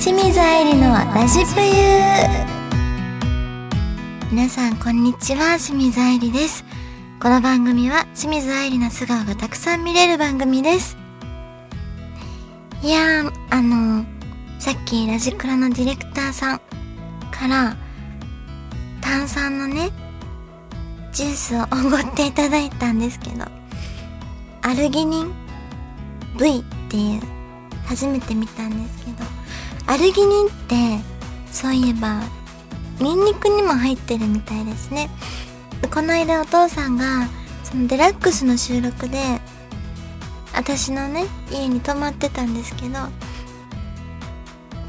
[0.00, 1.68] 清水愛理のラジプユ
[4.30, 5.58] 皆さんこんにちは。
[5.58, 6.64] 清水愛理です。
[7.20, 10.96] この番組は清水愛理の素顔がたくさん見れる番組です。
[12.82, 14.06] いやーあの
[14.58, 16.60] さっきラジクラのディレクターさん
[17.30, 17.76] から
[19.02, 19.90] 炭酸のね
[21.12, 23.44] ジュースをおごっていただいたんですけど
[24.62, 25.34] アルギニン
[26.38, 27.20] V っていう
[27.84, 29.09] 初めて見たんですけど
[29.90, 30.76] アルギニンって
[31.50, 32.22] そういえば
[33.00, 35.10] ニンニクにも入ってるみたいですね。
[35.92, 37.26] この間お父さんが
[37.64, 39.18] そのデラックスの収録で
[40.54, 42.98] 私のね家に泊まってたんですけど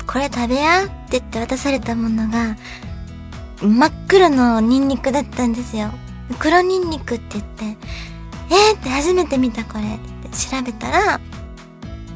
[0.05, 2.55] これ食べやって言って渡されたものが
[3.59, 5.89] 真っ黒のニンニクだったんですよ。
[6.37, 7.65] 黒ニンニクって言って
[8.51, 11.19] えー、って初めて見たこれって調べたら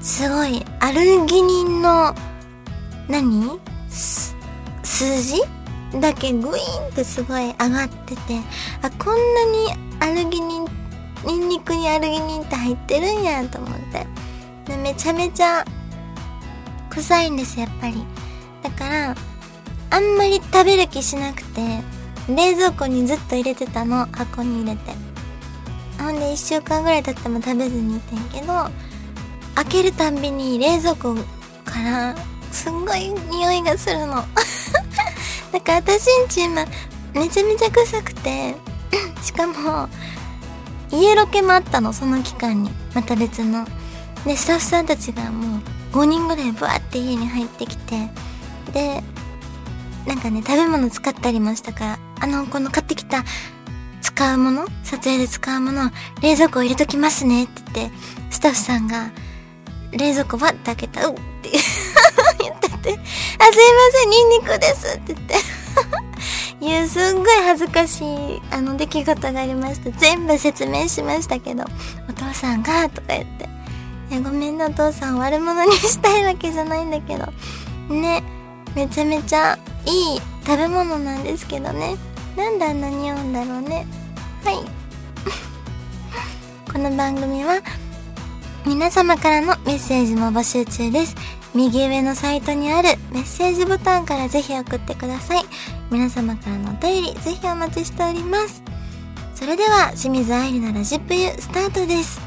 [0.02, 2.14] すごいアルギニンの
[3.10, 3.60] 何？
[3.90, 5.42] 数字？
[6.00, 8.22] だけグイーンってすごい上がってて
[8.82, 10.66] あこんなにアルギニン
[11.26, 14.06] ニンニクにアルギニンって入ってるんやと思って。
[14.66, 15.64] でめちゃめちゃ
[16.90, 18.04] 臭いんですやっぱり。
[18.64, 19.16] だから
[19.92, 21.62] あんまり食べる気しなくて
[22.28, 24.92] 冷蔵庫にずっと入れてたの箱に入れて。
[25.98, 28.70] ほんで1週間ぐらい経っても食べずにいてんけど
[29.56, 31.16] 開けるたんびに冷蔵庫
[31.64, 32.16] から
[32.56, 34.16] すんごい匂いがするの。
[35.52, 36.66] だか私んち今
[37.14, 38.56] めちゃめちゃ臭くて
[39.22, 39.90] しかも
[40.90, 42.72] 家ロケもあったのその期間に。
[42.94, 43.68] また別の。
[44.26, 45.60] でスタッフさんたちがも
[45.94, 48.10] う5人ぐらいブワーって家に入ってきて。
[48.72, 49.04] で
[50.06, 53.26] なんかね食べ物使ったりもしたからあのこの買ってきた
[54.02, 57.96] 使うもの撮影で使うもの冷蔵庫入れときますねって言って
[58.30, 59.12] スタッフさんが
[59.92, 61.58] 冷蔵庫バッて開けたうっって
[62.94, 63.52] って「あすいま
[64.02, 65.36] せんニンニクです」って言って。
[66.62, 71.66] いうすんごい恥ずかしいあの出来事がありました全部説明しましたけど
[72.10, 73.50] お父さんがとか言って。
[74.10, 77.26] いやごめんねお父さん悪者にしたいわけじゃないんだけど。
[77.90, 78.24] ね
[78.76, 81.96] めちゃめちゃいい食べ物なんですけどね。
[82.36, 83.88] なんであんな匂うんだろうね。
[84.44, 84.56] はい。
[86.72, 87.62] この番組は
[88.66, 91.16] 皆様からのメッセージも募集中です。
[91.56, 95.46] 右上のサイトにあるメッセージボタンからぜひ送ってください。
[95.90, 98.62] 皆様からのお便りぜひお待ちしております。
[99.34, 102.20] それでは清水愛理のラジプユスタートです。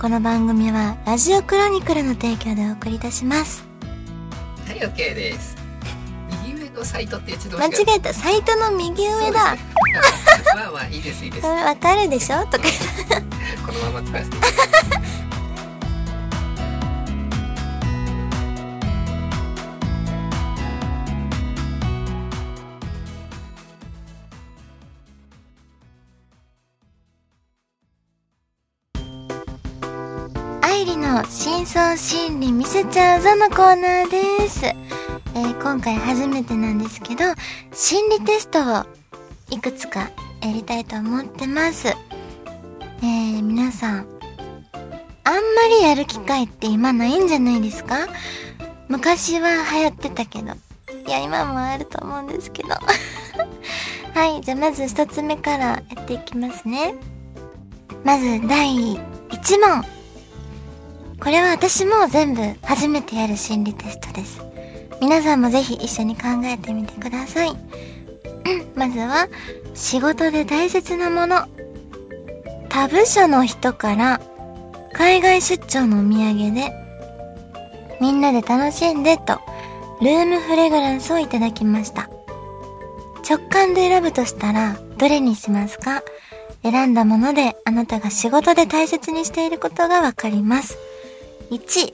[0.00, 3.64] この番組はラジオクロニクルの提供でお送りいたします。
[4.66, 5.56] はい、OK です。
[6.44, 8.12] 右上のサイトってちょっと間違えた。
[8.12, 9.56] サイトの右上だ。
[10.56, 11.46] まあまあいいですいいです。
[11.46, 12.40] わかるでしょ？
[12.46, 12.64] とか
[13.64, 14.99] このまま使わせて。
[30.80, 34.10] 愛理の真相心理見せちゃうぞのコーナー
[34.40, 34.64] です。
[34.64, 37.24] えー今回初めてなんですけど、
[37.70, 38.86] 心理テストを
[39.50, 40.10] いくつか
[40.40, 41.88] やりたいと思ってます。
[41.88, 44.06] えー、皆さん、
[45.24, 48.08] あんまりやる機会って今ないんじゃないですか？
[48.88, 50.54] 昔は流行ってたけど。
[51.06, 52.70] いや、今もあると思うんですけど。
[54.18, 56.94] はい、じゃあまず一つ目からやっていきますね。
[58.02, 58.96] まず第
[59.28, 59.99] 1問。
[61.22, 64.40] これは私も全部初めてやる心理テストです。
[65.00, 67.52] 皆さんもぜひ一緒に考えてみてください。
[68.74, 69.28] まずは、
[69.74, 71.46] 仕事で大切なもの。
[72.68, 74.20] 他部署の人から、
[74.92, 76.72] 海外出張のお土産で、
[78.00, 79.40] みんなで楽しんでと、
[80.00, 82.08] ルームフレグランスをいただきました。
[83.28, 86.02] 直感で選ぶとしたら、どれにしますか？
[86.62, 90.76] 選んだものであなたが仕事で大切にしていることがわかります。
[91.50, 91.92] 1、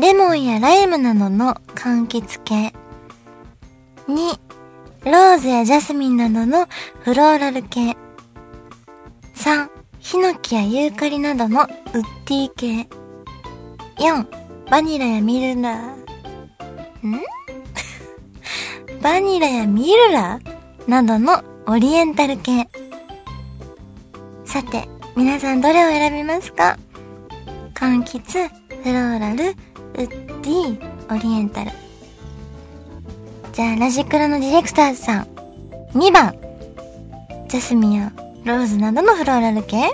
[0.00, 2.72] レモンやライムなどの柑橘系。
[4.08, 4.16] 2、
[5.04, 6.66] ローズやジャスミンなどの
[7.00, 7.96] フローラル系。
[9.34, 9.68] 3、
[9.98, 12.88] ヒノキやユーカリなどのウッディ系。
[13.98, 14.26] 4、
[14.70, 17.06] バニラやミルラー。
[17.06, 17.20] ん？
[19.02, 22.66] バニラやミルラーなどのオリエンタル系。
[24.46, 26.78] さて、皆さんどれを選びますか？
[27.74, 28.50] 柑橘、
[28.82, 31.70] フローラル、ウッディ、オリエンタル。
[33.52, 35.28] じゃあ、ラジクラのディレクターズさん。
[35.92, 36.34] 2番。
[37.46, 38.12] ジャスミンや
[38.44, 39.90] ローズなどのフローラル系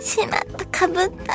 [0.00, 1.34] しまった、かぶった。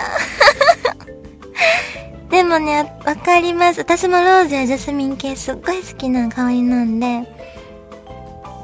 [2.30, 3.80] でもね、わかります。
[3.80, 7.24] 私もローズやジャスミン系すっごい好きな香りなんで。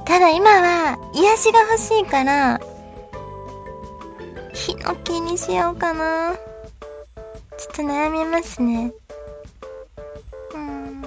[0.03, 2.59] ただ今は癒しが欲しいから、
[4.51, 6.35] ヒノキにしようかな。
[7.59, 8.93] ちょっと悩みますね。
[10.55, 11.01] うん。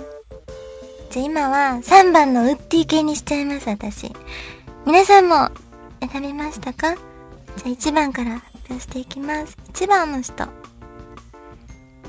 [1.10, 4.12] じゃあ今は3番のウッディ系にしちゃいます、私。
[4.84, 5.49] 皆さんも
[6.12, 6.94] 選びましたか？
[6.94, 6.99] じゃ
[7.66, 9.56] あ1番から発表していきます。
[9.72, 10.46] 1番の人。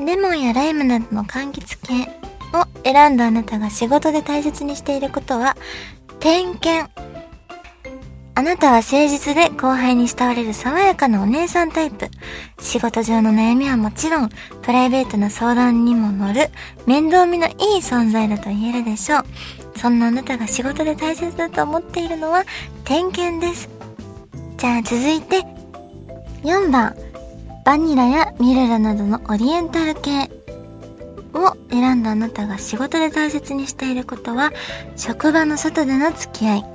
[0.04, 2.12] レモンやライムなどの柑橘系
[2.58, 5.56] を選んだあなたが仕事で大切にしていることは、
[6.20, 6.92] 点検。
[8.36, 12.10] あなたは誠実で後輩に慕われる爽やかなお姉さんタイプ。
[12.60, 14.30] 仕事上の悩みはもちろん、
[14.64, 16.50] プライベートな相談にも乗る、
[16.88, 19.26] 面倒見のいい存在だと言えるでしょう。
[19.78, 22.44] そんなあなたが仕事で大切だと思っているのは、
[22.86, 23.70] 点検です。
[24.58, 25.44] じゃあ続いて、
[26.44, 26.96] 4番。
[27.66, 30.30] バニラやミルラなどのオリエンタル系
[31.34, 34.52] を選んだあなたが仕事で大切にしていることは、
[34.98, 36.66] 職場の外での付き合い。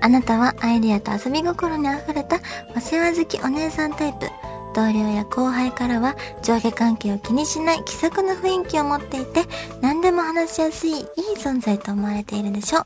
[0.00, 2.38] あなたはアイディアと遊び心に溢れた
[2.76, 4.28] お世話好きお姉さんタイプ。
[4.74, 9.44] 同僚や後輩からは上下関係を気にしない気さくな雰囲気を持っていて
[9.80, 11.06] 何でも話しやすいいい
[11.38, 12.84] 存在と思われているでしょう。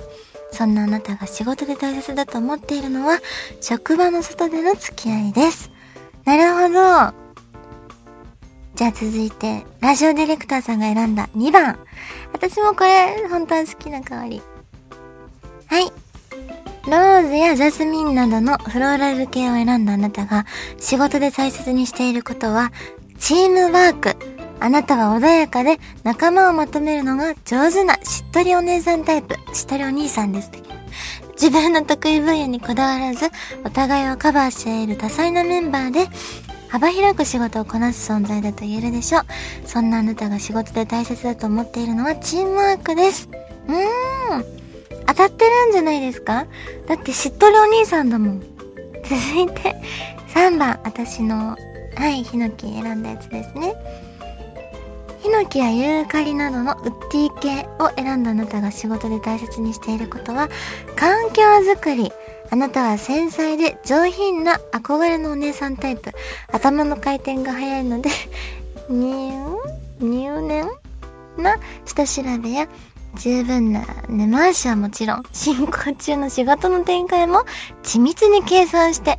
[0.53, 3.19] そんなあなたが仕事で大切だと思っているのは
[3.61, 5.71] 職場の外での付き合いです。
[6.25, 7.21] なるほど。
[8.77, 11.79] じゃあ続いて、ラジオディレクターさんが選んだ2番。
[12.33, 14.43] 私もこれ、本当は好きな香り。
[16.91, 20.45] ローズやジャスミンなどのフローラル系を選んだあなたが
[20.79, 22.73] 仕事で大切にしていることは、
[23.19, 24.17] チームワーク。
[24.59, 29.37] あなたは穏やかで仲間をまとめるのが上手なしっとりお姉さんタイプ。
[29.55, 30.51] しっとりお兄さんです。
[31.41, 33.31] 自分の得意分野にこだわらず、
[33.65, 36.09] お互いをカバーし合える多彩なメンバーで、
[36.69, 39.23] 幅広く仕事をこなす存在だと言えるでしょう。
[39.65, 43.29] そんなあなたが仕事で大切だと思っているのはチームワークです。
[43.69, 44.60] うーん。
[45.11, 46.47] 当たってるんじゃないですか？
[46.87, 48.41] だってしっとりお兄さんだもん。
[49.03, 49.75] 続いて、
[50.35, 51.57] 3番、私の、
[51.97, 53.75] はい、ヒノキ選んだやつですね。
[55.21, 60.49] ヒノキやユーカリなどのウッディ系を選んだあなたが仕事で大切にしていることは、
[60.97, 62.13] 環境づくり。
[62.53, 66.11] あなたは繊細で上品な憧れのお姉さんタイプ。
[66.53, 68.11] 頭の回転が早いので
[68.89, 69.57] 入、
[70.01, 70.69] 入念
[71.37, 72.67] な下調べや
[73.17, 77.45] 十分な根回しはもちろん、進行中の仕事の展開も
[77.83, 79.19] 緻密に計算して、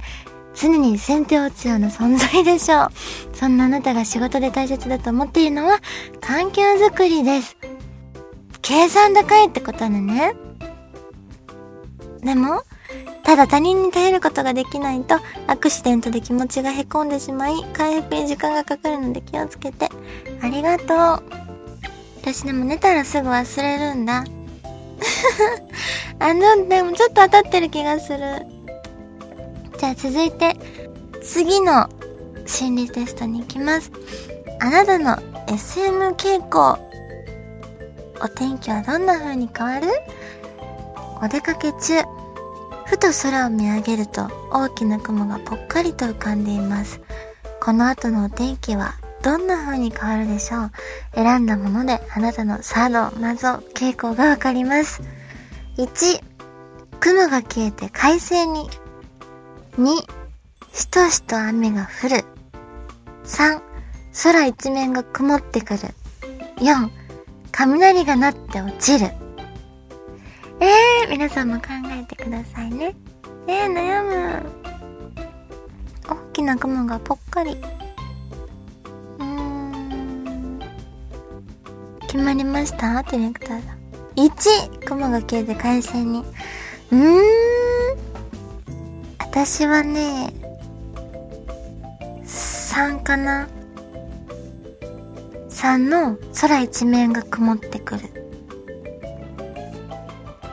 [0.54, 2.90] 常に先手を打つような存在でしょう。
[3.34, 5.80] そんなあなたが仕事で大切だと思っているのは、
[6.20, 7.58] 環境づくりです。
[8.62, 10.36] 計算高いってことだね。
[12.22, 12.64] でも、
[13.24, 15.16] ただ他人に頼ることができないと、
[15.48, 19.90] アクシデントで気持ちが凹んでしまい、回復に時間がかかるので気をつけて。
[20.42, 21.41] ありがとう。
[22.22, 24.24] 私でも寝たらすぐ忘れるんだ。
[26.20, 28.46] あの、でもちょっと当たってる気がする。
[29.80, 30.56] じゃあ続いて、
[31.24, 31.90] 次の
[32.46, 33.92] 心理テストに行きます。
[34.60, 36.78] あなたの SM 傾向。
[38.24, 39.88] お天気はどんな風に変わる？
[41.24, 42.04] お出かけ中。
[42.86, 47.02] ふと空を見上げると大きな雲がぽっかりと浮かんでいます。
[47.60, 50.72] この後のお天気はどんな風に変わるでしょう？
[51.14, 55.02] 選んだものであなたのサード、マゾ、傾向がわかります。
[55.78, 56.24] 1、
[57.00, 58.70] 雲が消えて快晴に。
[59.78, 59.86] 2、
[60.74, 62.26] しとしと雨が降る。
[63.26, 63.62] 3、
[64.24, 65.80] 空一面が曇ってくる。
[66.58, 66.90] 4、
[67.52, 69.12] 雷が鳴って落ちる。
[70.60, 72.96] えー、皆さんも考えてくださいね。
[73.48, 74.46] えー、悩む。
[76.08, 77.58] 大きな雲がぽっかり。
[82.12, 83.04] 決まりました？
[83.04, 83.78] ディレクターさん。
[84.18, 84.86] 1!
[84.86, 86.26] 雲が消えて快晴に。
[86.92, 87.22] うーん。
[89.20, 90.34] 私はね、
[92.26, 93.48] 3かな。
[95.52, 98.02] 3の空一面が曇ってくる。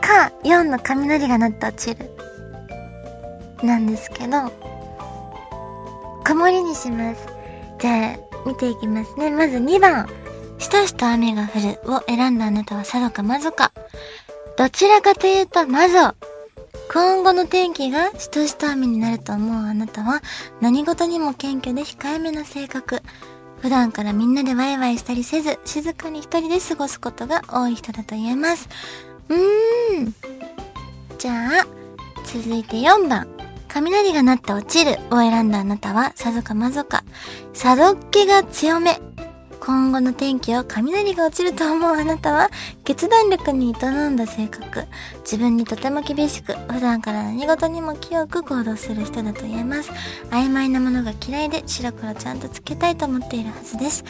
[0.01, 2.09] か、4の雷が鳴って落ちる。
[3.67, 4.53] なんですけど、
[6.23, 7.27] 曇りにします。
[7.81, 9.33] じゃあ、見ていきますね。
[9.33, 10.09] まず2番。
[10.59, 13.73] しとしと雨が降るを選んだあなたはさぞかまぞか。
[14.57, 16.15] どちらかというとまぞ。
[16.93, 20.23] 今後の天気がしとしと雨になると思うあなたは
[20.61, 23.03] 何事にも謙虚で控えめな性格。
[23.61, 28.69] 普段からみんなでワイワイしたりせず、静かに一人で過ごすことが多い人だと言えます。
[29.29, 30.15] うーん。
[31.19, 31.67] じゃあ、
[32.25, 33.27] 続いて4番。
[33.69, 37.03] 雷が鳴って落ちるを選んだあなたは、さぞかまぞか。
[37.53, 39.01] さどっ気が強め。
[39.69, 42.49] 今後の天気を雷が落ちると思うあなたは、
[42.85, 44.87] 決断力に営んだ性格。
[45.25, 49.91] 自分にとても厳しく、普段から何事にも清く行動する人だと言えます。
[50.31, 54.05] 曖昧なものが嫌いで、白黒ちゃんとつけたいと思っているはずです。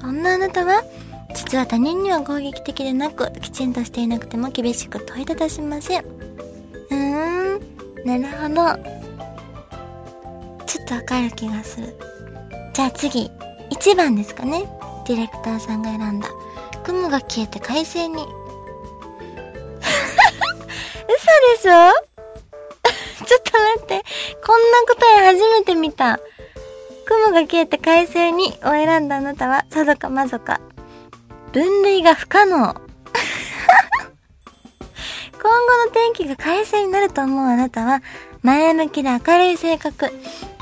[0.00, 0.82] そんなあなたは、
[1.34, 6.04] 実は他人には攻撃的でなく、きちんとしていなくても厳しく問いただしません。
[6.06, 8.54] うーん、なるほど。
[10.64, 11.94] ちょっとわかる気がする。
[12.72, 13.30] じゃあ次、
[13.70, 14.64] 1番ですかね。
[15.06, 16.28] ディレクターさんが選んだ。
[16.84, 18.14] 雲が消えて快晴に。
[18.18, 18.26] 嘘
[21.06, 21.92] でしょ？
[23.26, 24.04] ちょっと待って。
[24.44, 26.18] こんな答え初めて見た。
[27.06, 30.60] 雲が消えて快晴にを選んだあなたは、さぞかまぞか。
[31.52, 32.56] 分類が不可能。
[32.58, 32.74] 今
[35.42, 38.02] 後の天気が快晴になると思うあなたは、
[38.42, 40.10] 前向きで明るい性格。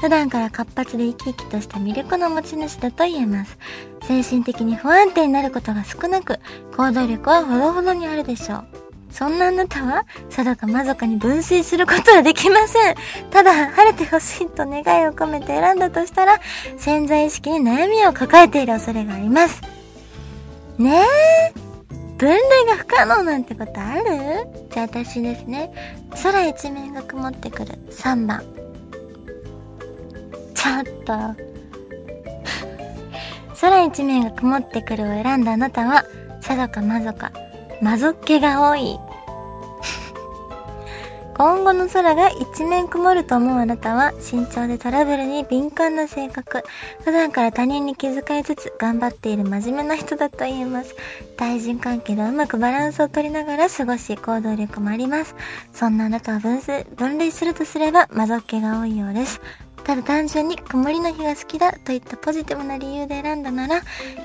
[0.00, 3.56] 普段から活発で生き生きとした魅力の持ち主だと言えます。
[4.06, 6.38] 精神的に不安定になることが少なく、
[6.76, 8.64] 行動力はほどほどにあるでしょう。
[9.10, 12.96] そんなあなたは、定かまぞかに分析することはできません。
[13.30, 16.40] ただ、晴れてほしいと願いを込めて選んだとしたら、
[16.76, 19.62] 潜在意識に悩みを抱えている恐れがあります。
[20.78, 21.02] ね
[21.54, 21.60] え。
[22.18, 24.48] 分類が不可能なんてことある？
[24.70, 25.72] じゃあ私ですね。
[26.22, 28.42] 空一面が曇ってくる3番。
[30.54, 31.53] ちょっと。
[33.64, 36.04] 空一面が曇ってくるを選んだあなたは、
[36.42, 37.32] さぞかまぞか、
[37.80, 38.98] まぞっけが多い。
[41.34, 46.62] 今後の空が一面曇ると思うあなたは慎重でトラブルに敏感な性格。
[47.06, 50.94] 普段から他人に気遣いつつ頑張っている真面目な人だと言えます。
[51.38, 55.34] 対人関係でうまくバランスを取りながら過ごし行動力もあります。
[55.72, 56.60] そんなあなたを分
[56.96, 59.40] 分類するとすれば魔族気が多いようです。
[59.84, 63.82] ただ単純に曇りの日が好きだといったポジティブな理由で選んだなら、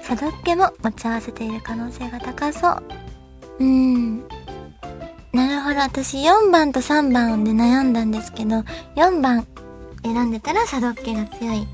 [0.08, 2.84] 佐渡っ気も持ち合わせている可能性が高そう。
[3.60, 4.20] うん。
[5.34, 5.80] なるほど。
[5.82, 8.63] 私4番と3番で悩んだんですけど、
[8.96, 9.46] 4番
[10.04, 11.68] 選んでたら佐渡っ気が強い。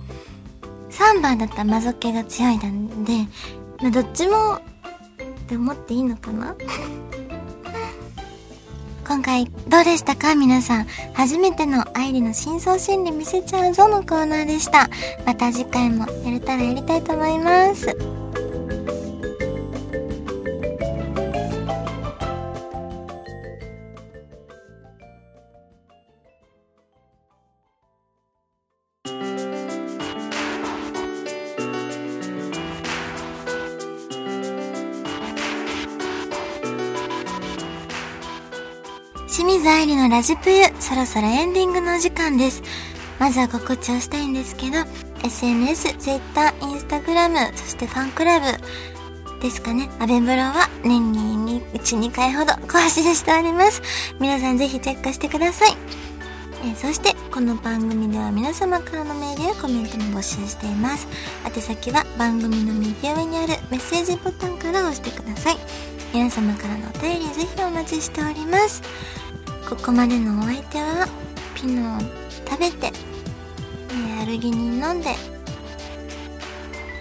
[0.90, 3.14] 3番だったら魔族気が強いなんで、
[3.82, 4.62] まあ、どっちもっ
[5.48, 6.56] て思っていいのかな？
[9.08, 10.34] 今回どうでしたか？
[10.34, 10.86] 皆さん。
[11.14, 14.90] 初めての愛理の深層心理見せちゃうぞのコーナーでした。
[15.26, 18.15] また次回もやれたらやりたいと思います。
[39.36, 42.64] 清水愛理のラジプユ、そろそろエンディングのお時間です。
[43.20, 44.78] まずは告知をしたいんですけど、
[45.26, 48.46] SNS、Twitter、Instagram、そしてファンクラブ
[49.42, 49.90] ですかね。
[50.00, 53.82] アベブロは年に1、2回ほど更新しております。
[54.22, 55.76] 皆さんぜひチェックしてください。
[56.64, 61.10] え、そして、この番組では皆様からのメールやコメントも募集しています。
[61.46, 65.58] 宛先は番組の右上にあるメッセージボタンから押してください。
[66.14, 68.82] 皆様からのお便りぜひお待ちしております。
[69.70, 71.08] ここまでのお相手は
[71.56, 72.00] ピノを
[72.48, 72.92] 食べて、
[74.20, 75.16] えアルギニン飲んで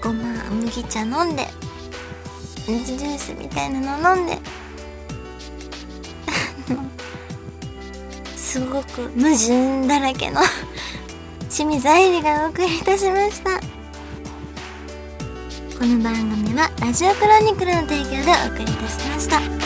[0.03, 1.47] ごま麦茶飲んで
[2.67, 4.39] ジュースみたいなの飲んで
[8.37, 10.41] すごく矛盾だらけの
[11.51, 13.61] 清水愛理がお送りいたしました
[15.79, 19.64] この番組はラジオクロニクルの提供でお送りいたしました。